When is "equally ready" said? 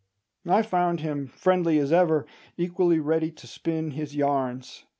2.57-3.29